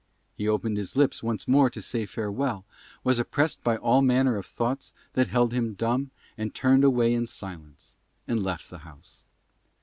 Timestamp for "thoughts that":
4.47-5.27